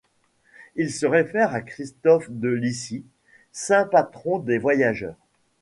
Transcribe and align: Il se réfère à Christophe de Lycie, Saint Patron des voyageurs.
Il 0.75 0.91
se 0.91 1.05
réfère 1.05 1.53
à 1.53 1.61
Christophe 1.61 2.25
de 2.31 2.49
Lycie, 2.49 3.05
Saint 3.51 3.85
Patron 3.85 4.39
des 4.39 4.57
voyageurs. 4.57 5.19